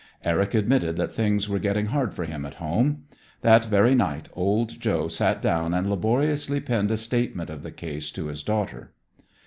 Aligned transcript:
Eric 0.25 0.55
admitted 0.55 0.97
that 0.97 1.11
things 1.13 1.47
were 1.47 1.59
getting 1.59 1.85
hard 1.85 2.15
for 2.15 2.23
him 2.25 2.43
at 2.43 2.55
home. 2.55 3.03
That 3.41 3.65
very 3.65 3.93
night 3.93 4.29
old 4.33 4.79
Joe 4.79 5.07
sat 5.07 5.43
down 5.43 5.75
and 5.75 5.91
laboriously 5.91 6.59
penned 6.59 6.89
a 6.89 6.97
statement 6.97 7.51
of 7.51 7.61
the 7.61 7.69
case 7.69 8.09
to 8.13 8.25
his 8.25 8.41
daughter. 8.41 8.93